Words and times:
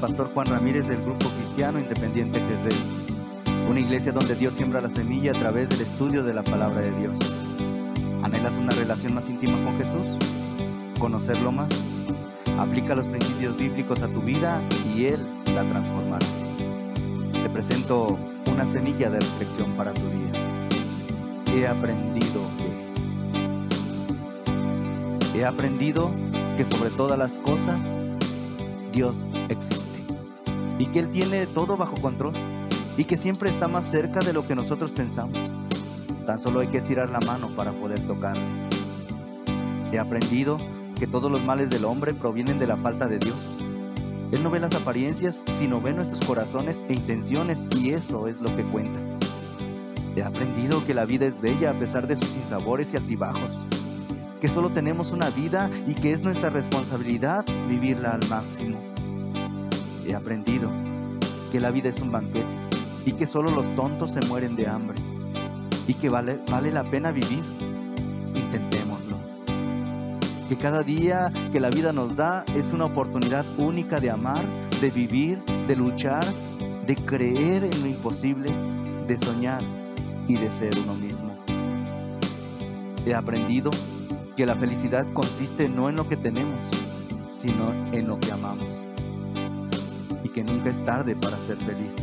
pastor 0.00 0.30
Juan 0.32 0.46
Ramírez 0.46 0.86
del 0.86 1.02
Grupo 1.02 1.28
Cristiano 1.30 1.80
Independiente 1.80 2.38
Guerrero, 2.38 2.76
una 3.68 3.80
iglesia 3.80 4.12
donde 4.12 4.36
Dios 4.36 4.54
siembra 4.54 4.80
la 4.80 4.88
semilla 4.88 5.32
a 5.32 5.40
través 5.40 5.68
del 5.68 5.80
estudio 5.80 6.22
de 6.22 6.32
la 6.32 6.44
palabra 6.44 6.80
de 6.80 6.92
Dios. 6.92 7.18
¿Anhelas 8.22 8.56
una 8.56 8.72
relación 8.72 9.14
más 9.14 9.28
íntima 9.28 9.58
con 9.64 9.76
Jesús? 9.78 10.06
¿Conocerlo 10.98 11.50
más? 11.50 11.68
Aplica 12.58 12.94
los 12.94 13.06
principios 13.08 13.56
bíblicos 13.56 14.02
a 14.02 14.08
tu 14.08 14.20
vida 14.20 14.62
y 14.94 15.06
Él 15.06 15.26
la 15.54 15.64
transformará. 15.64 16.26
Te 17.32 17.48
presento 17.50 18.16
una 18.52 18.64
semilla 18.66 19.10
de 19.10 19.18
reflexión 19.18 19.72
para 19.72 19.92
tu 19.94 20.02
día. 20.02 20.68
He 21.54 21.66
aprendido 21.66 22.42
que... 25.32 25.38
He 25.38 25.44
aprendido 25.44 26.10
que 26.56 26.64
sobre 26.64 26.90
todas 26.90 27.18
las 27.18 27.38
cosas 27.38 27.78
Dios 28.92 29.16
existe 29.48 29.98
y 30.78 30.86
que 30.86 31.00
Él 31.00 31.10
tiene 31.10 31.46
todo 31.46 31.76
bajo 31.76 31.94
control 32.00 32.34
y 32.96 33.04
que 33.04 33.16
siempre 33.16 33.50
está 33.50 33.68
más 33.68 33.84
cerca 33.84 34.20
de 34.20 34.32
lo 34.32 34.46
que 34.46 34.54
nosotros 34.54 34.92
pensamos. 34.92 35.38
Tan 36.26 36.42
solo 36.42 36.60
hay 36.60 36.68
que 36.68 36.78
estirar 36.78 37.10
la 37.10 37.20
mano 37.20 37.48
para 37.56 37.72
poder 37.72 38.00
tocarle. 38.06 38.68
He 39.92 39.98
aprendido 39.98 40.58
que 40.98 41.06
todos 41.06 41.30
los 41.30 41.42
males 41.42 41.70
del 41.70 41.84
hombre 41.84 42.12
provienen 42.12 42.58
de 42.58 42.66
la 42.66 42.76
falta 42.76 43.06
de 43.06 43.18
Dios. 43.18 43.36
Él 44.32 44.42
no 44.42 44.50
ve 44.50 44.60
las 44.60 44.74
apariencias, 44.74 45.42
sino 45.58 45.80
ve 45.80 45.92
nuestros 45.92 46.24
corazones 46.26 46.82
e 46.88 46.94
intenciones 46.94 47.64
y 47.80 47.90
eso 47.90 48.28
es 48.28 48.40
lo 48.40 48.54
que 48.54 48.62
cuenta. 48.64 49.00
He 50.16 50.22
aprendido 50.22 50.84
que 50.84 50.94
la 50.94 51.06
vida 51.06 51.26
es 51.26 51.40
bella 51.40 51.70
a 51.70 51.74
pesar 51.74 52.06
de 52.08 52.16
sus 52.16 52.26
sinsabores 52.26 52.92
y 52.92 52.96
altibajos 52.96 53.64
que 54.40 54.48
solo 54.48 54.70
tenemos 54.70 55.10
una 55.10 55.30
vida 55.30 55.70
y 55.86 55.94
que 55.94 56.12
es 56.12 56.22
nuestra 56.22 56.50
responsabilidad 56.50 57.44
vivirla 57.68 58.10
al 58.10 58.28
máximo. 58.28 58.78
He 60.06 60.14
aprendido 60.14 60.70
que 61.50 61.60
la 61.60 61.70
vida 61.70 61.88
es 61.88 62.00
un 62.00 62.12
banquete 62.12 62.46
y 63.04 63.12
que 63.12 63.26
solo 63.26 63.50
los 63.50 63.74
tontos 63.74 64.12
se 64.12 64.20
mueren 64.26 64.54
de 64.54 64.68
hambre 64.68 64.96
y 65.86 65.94
que 65.94 66.08
vale, 66.08 66.38
vale 66.50 66.70
la 66.70 66.84
pena 66.84 67.10
vivir. 67.10 67.42
Intentémoslo. 68.34 69.16
Que 70.48 70.56
cada 70.56 70.82
día 70.82 71.32
que 71.50 71.60
la 71.60 71.70
vida 71.70 71.92
nos 71.92 72.14
da 72.14 72.44
es 72.54 72.72
una 72.72 72.84
oportunidad 72.84 73.44
única 73.56 73.98
de 73.98 74.10
amar, 74.10 74.46
de 74.80 74.90
vivir, 74.90 75.42
de 75.66 75.76
luchar, 75.76 76.24
de 76.86 76.94
creer 76.94 77.64
en 77.64 77.80
lo 77.80 77.86
imposible, 77.86 78.50
de 79.06 79.18
soñar 79.18 79.62
y 80.28 80.36
de 80.36 80.50
ser 80.50 80.70
uno 80.84 80.94
mismo. 80.94 81.36
He 83.04 83.14
aprendido 83.14 83.70
que 84.38 84.46
la 84.46 84.54
felicidad 84.54 85.04
consiste 85.14 85.68
no 85.68 85.88
en 85.88 85.96
lo 85.96 86.08
que 86.08 86.16
tenemos, 86.16 86.64
sino 87.32 87.72
en 87.92 88.06
lo 88.06 88.20
que 88.20 88.30
amamos. 88.30 88.72
Y 90.22 90.28
que 90.28 90.44
nunca 90.44 90.70
es 90.70 90.84
tarde 90.84 91.16
para 91.16 91.36
ser 91.38 91.56
feliz. 91.56 91.96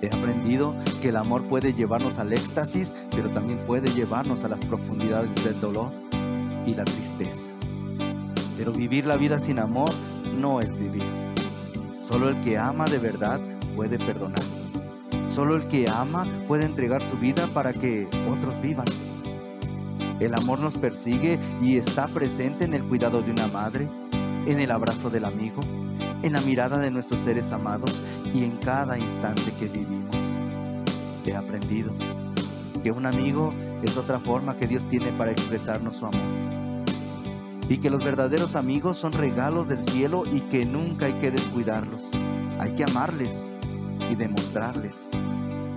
He 0.00 0.06
aprendido 0.06 0.76
que 1.00 1.08
el 1.08 1.16
amor 1.16 1.42
puede 1.48 1.72
llevarnos 1.72 2.20
al 2.20 2.32
éxtasis, 2.32 2.94
pero 3.10 3.28
también 3.30 3.58
puede 3.66 3.92
llevarnos 3.92 4.44
a 4.44 4.48
las 4.48 4.64
profundidades 4.66 5.44
del 5.44 5.60
dolor 5.60 5.90
y 6.66 6.74
la 6.74 6.84
tristeza. 6.84 7.48
Pero 8.56 8.70
vivir 8.70 9.04
la 9.04 9.16
vida 9.16 9.40
sin 9.40 9.58
amor 9.58 9.90
no 10.38 10.60
es 10.60 10.78
vivir. 10.78 11.02
Solo 12.00 12.28
el 12.28 12.40
que 12.42 12.58
ama 12.58 12.84
de 12.84 12.98
verdad 12.98 13.40
puede 13.74 13.98
perdonar. 13.98 14.44
Solo 15.30 15.56
el 15.56 15.66
que 15.66 15.90
ama 15.90 16.28
puede 16.46 16.64
entregar 16.64 17.04
su 17.04 17.16
vida 17.16 17.48
para 17.48 17.72
que 17.72 18.06
otros 18.30 18.62
vivan. 18.62 18.86
El 20.20 20.34
amor 20.34 20.60
nos 20.60 20.78
persigue 20.78 21.38
y 21.60 21.76
está 21.76 22.06
presente 22.08 22.64
en 22.64 22.74
el 22.74 22.82
cuidado 22.84 23.22
de 23.22 23.30
una 23.30 23.46
madre, 23.48 23.88
en 24.46 24.60
el 24.60 24.70
abrazo 24.70 25.10
del 25.10 25.24
amigo, 25.24 25.60
en 26.22 26.32
la 26.32 26.40
mirada 26.40 26.78
de 26.78 26.90
nuestros 26.90 27.20
seres 27.20 27.52
amados 27.52 28.00
y 28.32 28.44
en 28.44 28.56
cada 28.58 28.98
instante 28.98 29.52
que 29.58 29.66
vivimos. 29.66 30.16
He 31.26 31.34
aprendido 31.34 31.92
que 32.82 32.90
un 32.90 33.06
amigo 33.06 33.52
es 33.82 33.96
otra 33.96 34.18
forma 34.18 34.56
que 34.56 34.66
Dios 34.66 34.82
tiene 34.90 35.12
para 35.12 35.30
expresarnos 35.30 35.96
su 35.96 36.06
amor. 36.06 36.20
Y 37.68 37.78
que 37.78 37.90
los 37.90 38.04
verdaderos 38.04 38.56
amigos 38.56 38.98
son 38.98 39.12
regalos 39.12 39.68
del 39.68 39.84
cielo 39.84 40.24
y 40.30 40.40
que 40.42 40.64
nunca 40.64 41.06
hay 41.06 41.14
que 41.14 41.30
descuidarlos. 41.30 42.02
Hay 42.58 42.74
que 42.74 42.84
amarles 42.84 43.44
y 44.10 44.14
demostrarles 44.14 45.08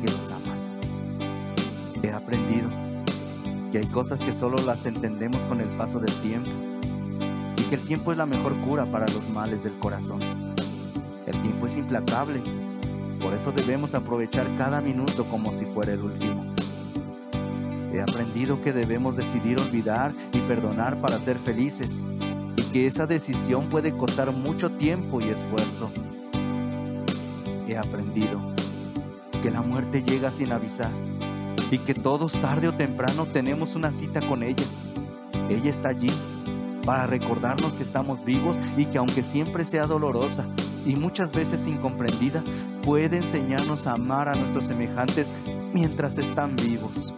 que 0.00 0.06
los 0.06 0.30
amas. 0.30 0.72
He 2.02 2.10
aprendido 2.10 2.91
que 3.72 3.78
hay 3.78 3.86
cosas 3.86 4.20
que 4.20 4.34
solo 4.34 4.58
las 4.66 4.84
entendemos 4.84 5.40
con 5.48 5.62
el 5.62 5.68
paso 5.78 5.98
del 5.98 6.12
tiempo 6.16 6.50
y 7.56 7.62
que 7.62 7.76
el 7.76 7.80
tiempo 7.80 8.12
es 8.12 8.18
la 8.18 8.26
mejor 8.26 8.54
cura 8.58 8.84
para 8.84 9.06
los 9.06 9.26
males 9.30 9.64
del 9.64 9.72
corazón. 9.78 10.20
El 11.26 11.34
tiempo 11.40 11.66
es 11.66 11.78
implacable, 11.78 12.42
por 13.18 13.32
eso 13.32 13.50
debemos 13.50 13.94
aprovechar 13.94 14.46
cada 14.58 14.82
minuto 14.82 15.24
como 15.24 15.58
si 15.58 15.64
fuera 15.64 15.94
el 15.94 16.02
último. 16.02 16.44
He 17.94 18.02
aprendido 18.02 18.62
que 18.62 18.74
debemos 18.74 19.16
decidir 19.16 19.58
olvidar 19.58 20.12
y 20.34 20.38
perdonar 20.40 21.00
para 21.00 21.18
ser 21.18 21.38
felices 21.38 22.04
y 22.56 22.62
que 22.72 22.86
esa 22.86 23.06
decisión 23.06 23.70
puede 23.70 23.96
costar 23.96 24.32
mucho 24.32 24.70
tiempo 24.72 25.22
y 25.22 25.30
esfuerzo. 25.30 25.90
He 27.66 27.78
aprendido 27.78 28.38
que 29.42 29.50
la 29.50 29.62
muerte 29.62 30.02
llega 30.02 30.30
sin 30.30 30.52
avisar 30.52 30.90
y 31.72 31.78
que 31.78 31.94
todos 31.94 32.32
tarde 32.34 32.68
o 32.68 32.74
temprano 32.74 33.24
tenemos 33.24 33.74
una 33.74 33.92
cita 33.92 34.20
con 34.28 34.42
ella. 34.42 34.64
Ella 35.48 35.70
está 35.70 35.88
allí 35.88 36.10
para 36.84 37.06
recordarnos 37.06 37.72
que 37.72 37.82
estamos 37.82 38.22
vivos 38.26 38.58
y 38.76 38.84
que 38.84 38.98
aunque 38.98 39.22
siempre 39.22 39.64
sea 39.64 39.86
dolorosa 39.86 40.46
y 40.84 40.96
muchas 40.96 41.32
veces 41.32 41.66
incomprendida, 41.66 42.42
puede 42.82 43.16
enseñarnos 43.16 43.86
a 43.86 43.92
amar 43.92 44.28
a 44.28 44.34
nuestros 44.34 44.64
semejantes 44.64 45.28
mientras 45.72 46.18
están 46.18 46.56
vivos. 46.56 47.14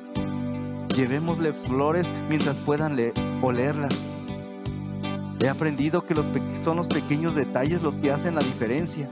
Llevémosle 0.95 1.53
flores 1.53 2.07
mientras 2.29 2.61
puedan 2.61 2.97
olerlas. 3.43 4.05
He 5.41 5.49
aprendido 5.49 6.07
que 6.07 6.15
los 6.15 6.27
son 6.63 6.77
los 6.77 6.87
pequeños 6.87 7.35
detalles 7.35 7.83
los 7.83 7.97
que 7.97 8.13
hacen 8.13 8.37
la 8.37 8.41
diferencia 8.41 9.11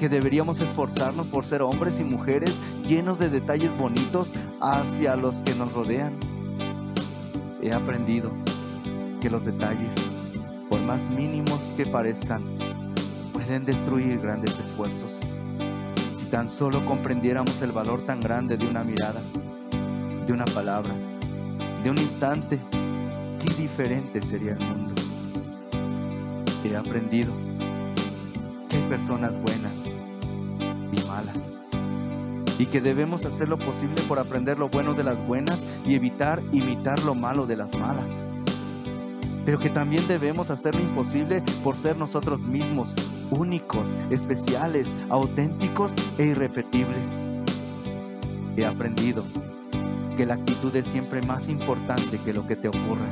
que 0.00 0.08
deberíamos 0.08 0.62
esforzarnos 0.62 1.26
por 1.26 1.44
ser 1.44 1.60
hombres 1.60 2.00
y 2.00 2.04
mujeres 2.04 2.58
llenos 2.88 3.18
de 3.18 3.28
detalles 3.28 3.76
bonitos 3.76 4.32
hacia 4.58 5.14
los 5.14 5.34
que 5.42 5.54
nos 5.54 5.74
rodean. 5.74 6.14
He 7.60 7.70
aprendido 7.70 8.30
que 9.20 9.28
los 9.28 9.44
detalles, 9.44 9.94
por 10.70 10.80
más 10.80 11.06
mínimos 11.10 11.70
que 11.76 11.84
parezcan, 11.84 12.42
pueden 13.34 13.66
destruir 13.66 14.18
grandes 14.20 14.58
esfuerzos. 14.58 15.18
Si 16.16 16.24
tan 16.30 16.48
solo 16.48 16.82
comprendiéramos 16.86 17.60
el 17.60 17.72
valor 17.72 18.00
tan 18.06 18.20
grande 18.20 18.56
de 18.56 18.66
una 18.66 18.82
mirada, 18.82 19.20
de 20.26 20.32
una 20.32 20.46
palabra, 20.46 20.94
de 21.84 21.90
un 21.90 21.98
instante, 21.98 22.58
qué 23.38 23.52
diferente 23.52 24.22
sería 24.22 24.52
el 24.52 24.60
mundo. 24.60 24.94
He 26.64 26.74
aprendido 26.74 27.34
que 28.70 28.78
hay 28.78 28.82
personas 28.88 29.32
buenas. 29.42 29.79
Y 32.60 32.66
que 32.66 32.82
debemos 32.82 33.24
hacer 33.24 33.48
lo 33.48 33.56
posible 33.56 33.94
por 34.06 34.18
aprender 34.18 34.58
lo 34.58 34.68
bueno 34.68 34.92
de 34.92 35.02
las 35.02 35.16
buenas 35.26 35.64
y 35.86 35.94
evitar 35.94 36.42
imitar 36.52 37.02
lo 37.04 37.14
malo 37.14 37.46
de 37.46 37.56
las 37.56 37.74
malas. 37.78 38.10
Pero 39.46 39.58
que 39.58 39.70
también 39.70 40.06
debemos 40.06 40.50
hacer 40.50 40.74
lo 40.74 40.82
imposible 40.82 41.42
por 41.64 41.74
ser 41.74 41.96
nosotros 41.96 42.42
mismos, 42.42 42.94
únicos, 43.30 43.86
especiales, 44.10 44.94
auténticos 45.08 45.90
e 46.18 46.26
irrepetibles. 46.26 47.08
He 48.58 48.66
aprendido 48.66 49.24
que 50.18 50.26
la 50.26 50.34
actitud 50.34 50.76
es 50.76 50.84
siempre 50.84 51.22
más 51.22 51.48
importante 51.48 52.18
que 52.18 52.34
lo 52.34 52.46
que 52.46 52.56
te 52.56 52.68
ocurra. 52.68 53.08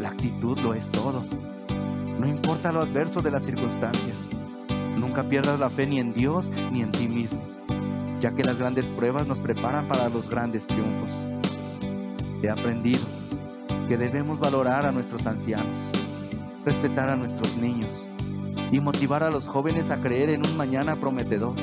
La 0.00 0.08
actitud 0.08 0.56
lo 0.60 0.72
es 0.72 0.88
todo. 0.88 1.22
No 2.18 2.26
importa 2.26 2.72
lo 2.72 2.80
adverso 2.80 3.20
de 3.20 3.32
las 3.32 3.44
circunstancias. 3.44 4.30
Nunca 4.96 5.24
pierdas 5.24 5.60
la 5.60 5.68
fe 5.68 5.86
ni 5.86 5.98
en 5.98 6.14
Dios 6.14 6.48
ni 6.72 6.80
en 6.80 6.90
ti 6.90 7.06
mismo, 7.06 7.42
ya 8.26 8.34
que 8.34 8.42
las 8.42 8.58
grandes 8.58 8.86
pruebas 8.86 9.28
nos 9.28 9.38
preparan 9.38 9.86
para 9.86 10.08
los 10.08 10.28
grandes 10.28 10.66
triunfos. 10.66 11.24
He 12.42 12.50
aprendido 12.50 13.04
que 13.86 13.96
debemos 13.96 14.40
valorar 14.40 14.84
a 14.84 14.90
nuestros 14.90 15.28
ancianos, 15.28 15.78
respetar 16.64 17.08
a 17.08 17.14
nuestros 17.14 17.56
niños 17.56 18.08
y 18.72 18.80
motivar 18.80 19.22
a 19.22 19.30
los 19.30 19.46
jóvenes 19.46 19.90
a 19.90 20.00
creer 20.00 20.30
en 20.30 20.44
un 20.44 20.56
mañana 20.56 20.96
prometedor, 20.96 21.54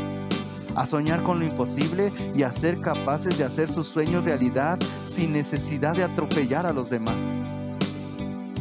a 0.74 0.88
soñar 0.88 1.22
con 1.24 1.40
lo 1.40 1.46
imposible 1.46 2.14
y 2.34 2.44
a 2.44 2.54
ser 2.54 2.80
capaces 2.80 3.38
de 3.38 3.44
hacer 3.44 3.70
sus 3.70 3.86
sueños 3.86 4.24
realidad 4.24 4.80
sin 5.06 5.34
necesidad 5.34 5.94
de 5.94 6.06
atropellar 6.06 6.66
a 6.66 6.72
los 6.72 6.90
demás. 6.90 7.18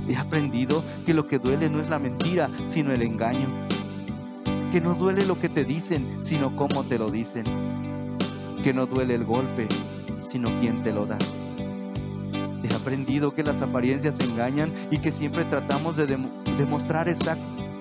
He 0.09 0.17
aprendido 0.17 0.83
que 1.07 1.15
lo 1.15 1.25
que 1.29 1.39
duele 1.39 1.71
no 1.71 1.81
es 1.81 1.89
la 1.89 2.01
mentira, 2.01 2.51
sino 2.67 2.93
el 2.93 3.03
engaño 3.03 3.72
que 4.73 4.81
no 4.81 4.95
duele 4.95 5.27
lo 5.27 5.39
que 5.39 5.51
te 5.51 5.67
dicen, 5.67 6.25
sino 6.25 6.57
cómo 6.57 6.83
te 6.85 6.99
lo 6.99 7.11
dicen. 7.11 7.45
Que 8.65 8.73
no 8.73 8.87
duele 8.87 9.15
el 9.15 9.25
golpe, 9.25 9.69
sino 10.23 10.49
quién 10.61 10.83
te 10.83 10.95
lo 10.95 11.05
da. 11.05 11.19
He 12.63 12.75
aprendido 12.75 13.35
que 13.35 13.43
las 13.43 13.61
apariencias 13.61 14.19
engañan 14.21 14.73
y 14.91 14.97
que 14.97 15.13
siempre 15.13 15.45
tratamos 15.45 15.99
de 15.99 16.07
demostrar 16.57 17.11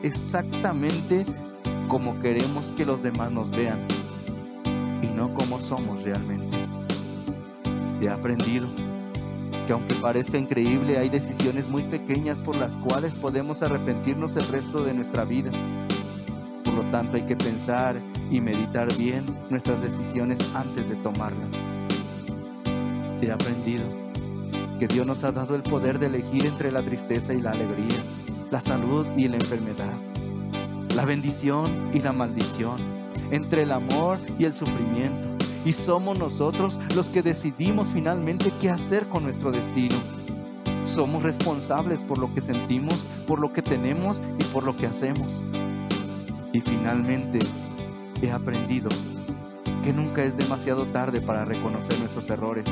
exactamente 0.04 1.26
como 1.88 2.20
queremos 2.20 2.74
que 2.76 2.86
los 2.86 3.02
demás 3.02 3.32
nos 3.32 3.50
vean 3.52 3.88
y 5.02 5.08
no 5.08 5.34
como 5.34 5.60
somos 5.60 6.04
realmente. 6.04 6.58
He 8.02 8.10
aprendido 8.10 8.68
que 9.66 9.72
aunque 9.72 9.96
parezca 9.96 10.38
increíble, 10.38 10.98
hay 10.98 11.08
decisiones 11.08 11.70
muy 11.70 11.84
pequeñas 11.84 12.40
por 12.40 12.58
las 12.58 12.76
cuales 12.76 13.14
podemos 13.14 13.62
arrepentirnos 13.62 14.36
el 14.36 14.46
resto 14.50 14.84
de 14.84 14.94
nuestra 14.94 15.24
vida. 15.24 15.52
Tanto, 16.92 17.16
hay 17.16 17.24
que 17.24 17.36
pensar 17.36 17.96
y 18.30 18.42
meditar 18.42 18.88
bien 18.98 19.24
nuestras 19.50 19.82
decisiones 19.82 20.40
antes 20.54 20.90
de 20.90 20.96
tomarlas. 20.98 21.50
He 23.22 23.32
aprendido 23.32 23.86
que 24.80 24.88
Dios 24.88 25.06
nos 25.06 25.24
ha 25.24 25.32
dado 25.32 25.56
el 25.56 25.64
poder 25.64 26.00
de 26.00 26.08
elegir 26.08 26.46
entre 26.46 26.72
la 26.72 26.82
tristeza 26.84 27.34
y 27.34 27.42
la 27.42 27.52
alegría, 27.52 28.00
la 28.50 28.60
salud 28.60 29.06
y 29.16 29.28
la 29.28 29.36
enfermedad, 29.36 29.94
la 30.96 31.06
bendición 31.06 31.64
y 31.94 32.00
la 32.00 32.12
maldición, 32.12 32.78
entre 33.32 33.64
el 33.64 33.72
amor 33.72 34.18
y 34.38 34.46
el 34.46 34.54
sufrimiento 34.54 35.32
y 35.66 35.74
somos 35.74 36.18
nosotros 36.18 36.80
los 36.96 37.10
que 37.10 37.22
decidimos 37.22 37.88
finalmente 37.94 38.52
qué 38.60 38.70
hacer 38.70 39.08
con 39.08 39.24
nuestro 39.24 39.52
destino. 39.52 39.96
Somos 40.86 41.22
responsables 41.24 42.02
por 42.04 42.18
lo 42.18 42.34
que 42.34 42.42
sentimos, 42.42 43.06
por 43.28 43.40
lo 43.40 43.54
que 43.54 43.62
tenemos 43.62 44.22
y 44.40 44.44
por 44.46 44.64
lo 44.64 44.76
que 44.76 44.88
hacemos. 44.88 45.28
Y 46.54 46.62
finalmente 46.62 47.40
he 48.22 48.32
aprendido 48.32 48.90
que 49.84 49.94
nunca 49.94 50.24
es 50.24 50.38
demasiado 50.38 50.86
tarde 50.88 51.22
para 51.22 51.46
reconocer 51.46 51.98
nuestros 52.00 52.30
errores, 52.30 52.66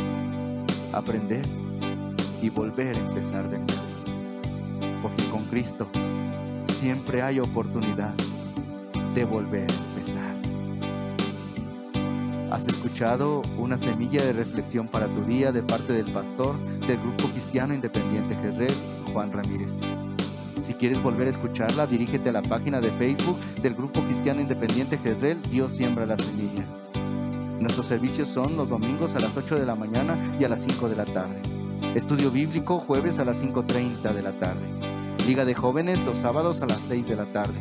aprender 0.94 1.42
y 2.42 2.50
volver 2.50 2.96
a 2.96 3.00
empezar 3.00 3.50
de 3.50 3.58
nuevo. 3.60 5.02
Porque 5.02 5.24
con 5.26 5.46
Cristo 5.46 5.88
siempre 6.64 7.22
hay 7.22 7.40
oportunidad 7.40 8.14
de 9.16 9.26
volver 9.26 9.68
a 9.70 9.74
empezar. 9.74 10.30
Has 12.52 12.68
escuchado 12.68 13.42
una 13.58 13.78
semilla 13.78 14.24
de 14.24 14.34
reflexión 14.34 14.88
para 14.88 15.08
tu 15.08 15.24
día 15.26 15.52
de 15.52 15.62
parte 15.62 15.94
del 15.94 16.12
pastor 16.12 16.58
del 16.88 16.98
Grupo 16.98 17.28
Cristiano 17.30 17.74
Independiente 17.74 18.36
Jerez, 18.36 18.82
Juan 19.14 19.32
Ramírez. 19.32 19.82
Si 20.62 20.74
quieres 20.74 21.02
volver 21.02 21.28
a 21.28 21.32
escucharla, 21.32 21.88
dirígete 21.88 22.30
a 22.30 22.34
la 22.34 22.42
página 22.42 22.82
de 22.82 22.92
Facebook 22.92 23.38
del 23.62 23.76
Grupo 23.76 24.02
Cristiano 24.02 24.42
Independiente 24.42 24.98
Jezreel, 24.98 25.42
Dios 25.44 25.72
siembra 25.72 26.06
la 26.06 26.18
semilla. 26.18 26.66
Nuestros 27.60 27.86
servicios 27.86 28.28
son 28.28 28.58
los 28.58 28.70
domingos 28.70 29.16
a 29.16 29.20
las 29.20 29.36
8 29.36 29.58
de 29.58 29.66
la 29.66 29.76
mañana 29.76 30.18
y 30.40 30.44
a 30.44 30.50
las 30.50 30.64
5 30.64 30.90
de 30.90 30.96
la 30.96 31.06
tarde. 31.06 31.42
Estudio 31.96 32.30
bíblico 32.30 32.80
jueves 32.80 33.20
a 33.20 33.26
las 33.26 33.42
5.30 33.42 34.14
de 34.14 34.22
la 34.22 34.38
tarde. 34.40 34.66
Liga 35.26 35.46
de 35.46 35.54
jóvenes 35.54 36.04
los 36.06 36.18
sábados 36.18 36.62
a 36.62 36.66
las 36.66 36.80
6 36.80 37.08
de 37.08 37.16
la 37.16 37.26
tarde. 37.26 37.60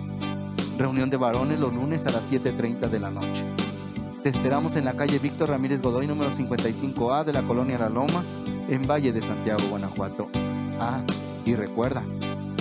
Reunión 0.76 1.08
de 1.10 1.16
varones 1.16 1.60
los 1.60 1.72
lunes 1.72 2.06
a 2.06 2.10
las 2.10 2.30
7.30 2.30 2.88
de 2.88 3.00
la 3.00 3.10
noche. 3.10 3.44
Te 4.22 4.28
esperamos 4.28 4.76
en 4.76 4.84
la 4.84 4.94
calle 4.94 5.18
Víctor 5.18 5.50
Ramírez 5.50 5.82
Godoy, 5.82 6.06
número 6.06 6.30
55A 6.30 7.24
de 7.24 7.32
la 7.32 7.42
colonia 7.42 7.78
La 7.78 7.88
Loma, 7.88 8.24
en 8.68 8.82
Valle 8.82 9.12
de 9.12 9.22
Santiago, 9.22 9.62
Guanajuato. 9.70 10.28
Ah, 10.80 11.02
y 11.44 11.54
recuerda, 11.54 12.02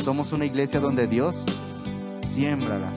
somos 0.07 0.31
una 0.31 0.45
iglesia 0.45 0.79
donde 0.79 1.05
Dios 1.05 1.43
siembra 2.21 2.79
las 2.79 2.95